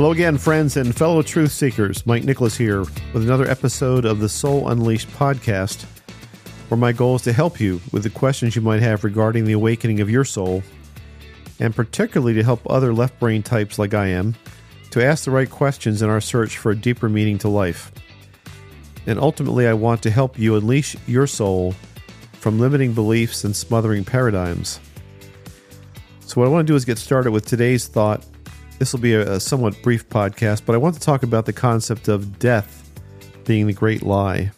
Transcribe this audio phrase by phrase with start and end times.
[0.00, 2.06] Hello again, friends and fellow truth seekers.
[2.06, 2.78] Mike Nicholas here
[3.12, 5.84] with another episode of the Soul Unleashed podcast,
[6.68, 9.52] where my goal is to help you with the questions you might have regarding the
[9.52, 10.62] awakening of your soul,
[11.58, 14.34] and particularly to help other left brain types like I am
[14.90, 17.92] to ask the right questions in our search for a deeper meaning to life.
[19.06, 21.74] And ultimately, I want to help you unleash your soul
[22.32, 24.80] from limiting beliefs and smothering paradigms.
[26.20, 28.24] So, what I want to do is get started with today's thought.
[28.80, 31.52] This will be a, a somewhat brief podcast, but I want to talk about the
[31.52, 32.90] concept of death
[33.44, 34.52] being the great lie.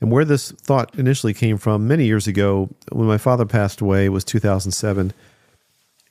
[0.00, 4.08] And where this thought initially came from many years ago, when my father passed away,
[4.08, 5.12] was 2007.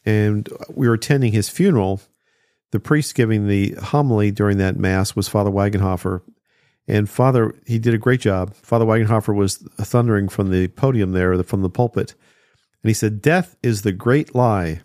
[0.05, 2.01] And we were attending his funeral.
[2.69, 6.21] The priest giving the homily during that mass was Father Wagenhofer.
[6.87, 8.53] And Father, he did a great job.
[8.53, 12.13] Father Wagenhofer was thundering from the podium there, from the pulpit.
[12.83, 14.81] And he said, Death is the great lie.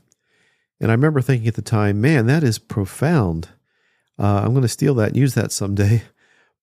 [0.80, 3.50] And I remember thinking at the time, man, that is profound.
[4.18, 6.02] Uh, I'm going to steal that and use that someday.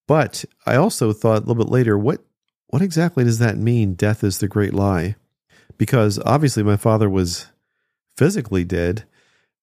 [0.07, 2.21] But I also thought a little bit later, what
[2.67, 3.93] what exactly does that mean?
[3.93, 5.15] Death is the great lie,
[5.77, 7.47] because obviously my father was
[8.15, 9.03] physically dead.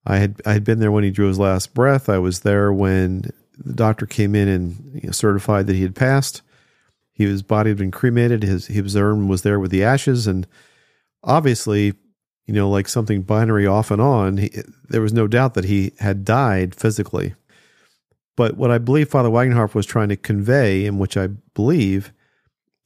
[0.06, 2.08] I had I had been there when he drew his last breath.
[2.08, 5.94] I was there when the doctor came in and you know, certified that he had
[5.94, 6.42] passed.
[7.12, 8.42] His body had been cremated.
[8.42, 10.46] His his urn was there with the ashes, and
[11.22, 11.94] obviously,
[12.46, 14.36] you know, like something binary off and on.
[14.36, 14.50] He,
[14.88, 17.34] there was no doubt that he had died physically.
[18.36, 22.12] But what I believe Father Wagenhofer was trying to convey, and which I believe,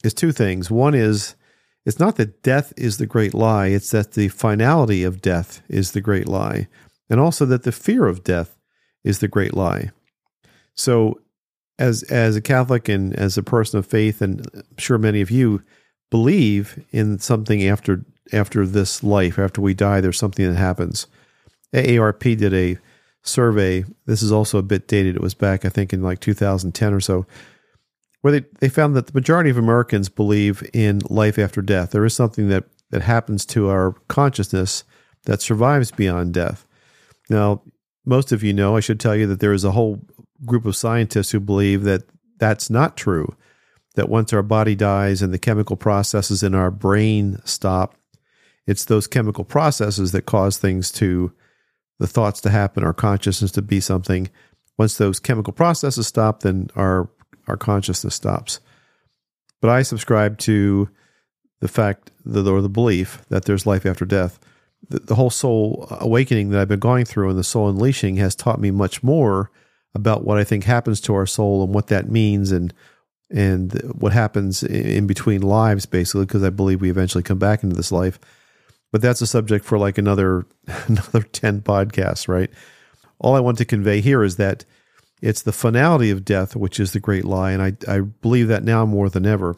[0.05, 0.71] is two things.
[0.71, 1.35] One is
[1.85, 5.93] it's not that death is the great lie, it's that the finality of death is
[5.93, 6.69] the great lie,
[7.09, 8.59] and also that the fear of death
[9.05, 9.91] is the great lie.
[10.75, 11.21] So,
[11.79, 15.31] as as a Catholic and as a person of faith, and I'm sure many of
[15.31, 15.63] you
[16.11, 21.07] believe in something after after this life, after we die, there's something that happens.
[21.73, 22.79] AARP did a
[23.23, 23.85] survey.
[24.07, 25.17] This is also a bit dated.
[25.17, 27.27] It was back, I think, in like 2010 or so,
[28.23, 31.91] where they, they found that the majority of Americans believe in life after death.
[31.91, 34.85] There is something that, that happens to our consciousness
[35.25, 36.67] that survives beyond death.
[37.29, 37.63] Now,
[38.05, 40.01] most of you know, I should tell you that there is a whole
[40.45, 42.05] group of scientists who believe that
[42.39, 43.35] that's not true.
[43.97, 47.98] That once our body dies and the chemical processes in our brain stop,
[48.69, 51.33] it's those chemical processes that cause things to,
[51.99, 54.29] the thoughts to happen, our consciousness to be something.
[54.77, 57.09] Once those chemical processes stop, then our
[57.49, 58.61] our consciousness stops.
[59.63, 60.91] But I subscribe to
[61.61, 64.39] the fact or the belief that there's life after death.
[64.91, 68.35] The, the whole soul awakening that I've been going through and the soul unleashing has
[68.35, 69.51] taught me much more
[69.95, 72.75] about what I think happens to our soul and what that means and
[73.31, 77.75] and what happens in between lives basically because I believe we eventually come back into
[77.75, 78.21] this life.
[78.91, 80.47] But that's a subject for like another
[80.87, 82.51] another 10 podcasts, right?
[83.19, 84.65] All I want to convey here is that
[85.21, 88.65] it's the finality of death which is the great lie and I I believe that
[88.65, 89.57] now more than ever.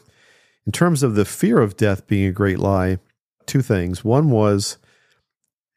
[0.67, 2.99] In terms of the fear of death being a great lie,
[3.47, 4.05] two things.
[4.05, 4.79] One was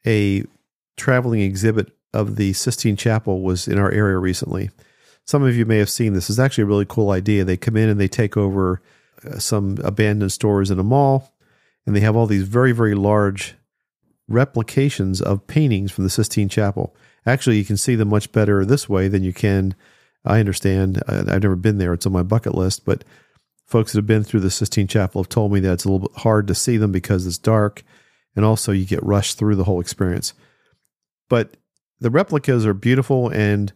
[0.06, 0.44] a
[0.96, 4.70] traveling exhibit of the Sistine Chapel was in our area recently.
[5.26, 6.30] Some of you may have seen this.
[6.30, 7.44] It's actually a really cool idea.
[7.44, 8.80] They come in and they take over
[9.26, 11.33] uh, some abandoned stores in a mall,
[11.86, 13.54] and they have all these very, very large
[14.28, 16.94] replications of paintings from the Sistine Chapel.
[17.26, 19.74] Actually, you can see them much better this way than you can.
[20.24, 21.02] I understand.
[21.06, 21.92] Uh, I've never been there.
[21.92, 23.04] It's on my bucket list, but
[23.66, 26.08] folks that have been through the Sistine Chapel have told me that it's a little
[26.08, 27.82] bit hard to see them because it's dark,
[28.34, 30.32] and also you get rushed through the whole experience.
[31.28, 31.56] But
[32.00, 33.72] the replicas are beautiful and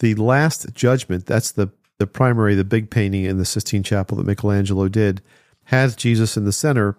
[0.00, 4.26] the last judgment that's the the primary the big painting in the sistine chapel that
[4.26, 5.20] michelangelo did
[5.64, 6.96] has jesus in the center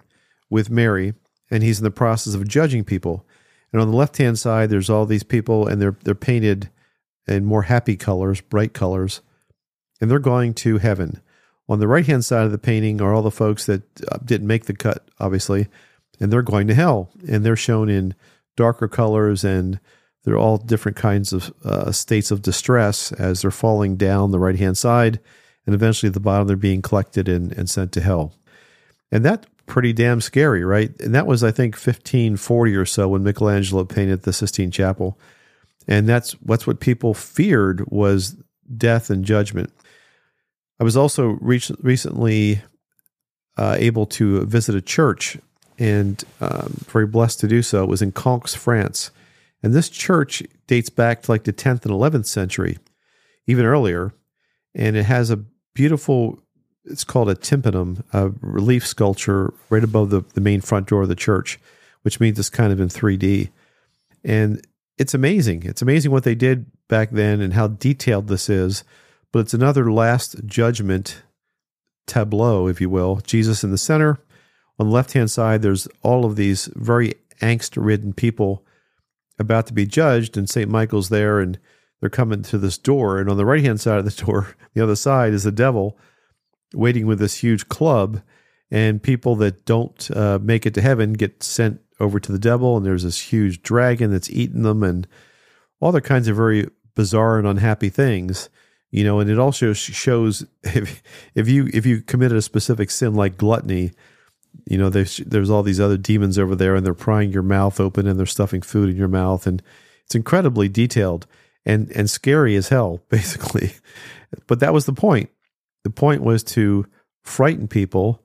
[0.50, 1.14] with mary
[1.52, 3.26] and he's in the process of judging people.
[3.72, 6.70] And on the left hand side there's all these people and they're they're painted
[7.28, 9.22] in more happy colors bright colors
[10.02, 11.22] and they're going to heaven.
[11.68, 14.48] On the right hand side of the painting are all the folks that uh, didn't
[14.48, 15.68] make the cut obviously
[16.20, 17.10] and they're going to hell.
[17.28, 18.16] And they're shown in
[18.56, 19.80] darker colors and
[20.24, 24.58] they're all different kinds of uh, states of distress as they're falling down the right
[24.58, 25.20] hand side,
[25.66, 28.34] and eventually at the bottom they're being collected and, and sent to hell.
[29.12, 30.92] And that's pretty damn scary, right?
[31.00, 35.18] And that was, I think, 1540 or so when Michelangelo painted the Sistine Chapel.
[35.88, 38.36] And that's what's what people feared was
[38.76, 39.72] death and judgment.
[40.80, 42.62] I was also recently
[43.58, 45.38] uh, able to visit a church
[45.78, 47.84] and um, very blessed to do so.
[47.84, 49.12] It was in Conques, France.
[49.62, 52.78] And this church dates back to like the 10th and 11th century,
[53.48, 54.14] even earlier.
[54.74, 55.44] And it has a
[55.74, 56.42] beautiful,
[56.86, 61.10] it's called a tympanum, a relief sculpture right above the, the main front door of
[61.10, 61.60] the church,
[62.02, 63.50] which means it's kind of in 3D.
[64.24, 64.66] And
[64.98, 65.64] it's amazing.
[65.64, 68.84] It's amazing what they did back then and how detailed this is,
[69.32, 71.22] but it's another last judgment
[72.08, 73.18] tableau, if you will.
[73.18, 74.20] Jesus in the center.
[74.80, 78.66] On the left hand side, there's all of these very angst ridden people
[79.38, 80.70] about to be judged, and St.
[80.70, 81.60] Michael's there, and
[82.00, 83.20] they're coming to this door.
[83.20, 85.98] And on the right hand side of the door, the other side is the devil
[86.74, 88.22] waiting with this huge club.
[88.72, 92.78] And people that don't uh, make it to heaven get sent over to the devil,
[92.78, 95.08] and there's this huge dragon that's eating them, and
[95.80, 98.50] all the kinds of very bizarre and unhappy things
[98.92, 101.02] you know and it also shows if
[101.36, 103.92] if you if you committed a specific sin like gluttony
[104.66, 107.80] you know there's there's all these other demons over there and they're prying your mouth
[107.80, 109.62] open and they're stuffing food in your mouth and
[110.06, 111.28] it's incredibly detailed
[111.66, 113.74] and and scary as hell basically
[114.48, 115.30] but that was the point
[115.84, 116.86] the point was to
[117.24, 118.24] frighten people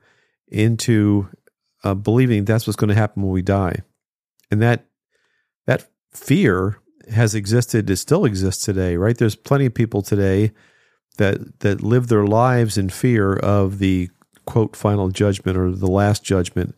[0.48, 1.28] into
[1.82, 3.82] uh, believing that's what's going to happen when we die
[4.50, 4.86] and that
[5.66, 6.78] that fear
[7.10, 9.16] has existed, it still exists today, right?
[9.16, 10.52] There's plenty of people today
[11.16, 14.10] that that live their lives in fear of the
[14.46, 16.74] quote final judgment or the last judgment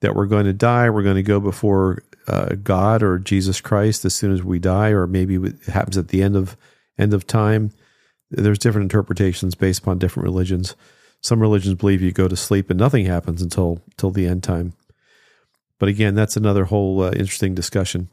[0.00, 4.04] that we're going to die, we're going to go before uh, God or Jesus Christ
[4.04, 6.56] as soon as we die, or maybe it happens at the end of
[6.98, 7.70] end of time.
[8.30, 10.76] There's different interpretations based upon different religions.
[11.20, 14.72] Some religions believe you go to sleep and nothing happens until until the end time.
[15.78, 18.08] But again, that's another whole uh, interesting discussion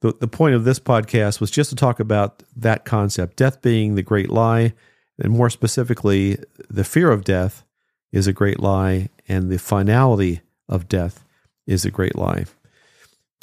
[0.00, 3.94] the, the point of this podcast was just to talk about that concept death being
[3.94, 4.74] the great lie,
[5.18, 6.38] and more specifically,
[6.68, 7.64] the fear of death
[8.12, 11.24] is a great lie, and the finality of death
[11.66, 12.46] is a great lie.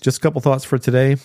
[0.01, 1.17] Just a couple thoughts for today.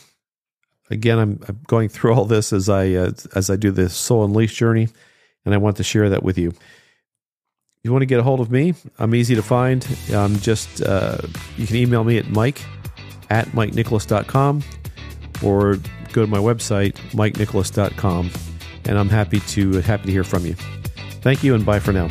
[0.90, 4.24] Again, I'm, I'm going through all this as I uh, as I do the Soul
[4.24, 4.88] Unleashed journey,
[5.44, 6.48] and I want to share that with you.
[6.48, 9.86] If you want to get a hold of me, I'm easy to find.
[10.12, 11.18] I'm just uh,
[11.56, 12.60] you can email me at mike
[13.30, 14.62] at mikenicholas.com
[15.42, 15.76] or
[16.12, 18.30] go to my website, mikenicholas.com,
[18.84, 20.54] and I'm happy to happy to hear from you.
[21.22, 22.08] Thank you and bye for now.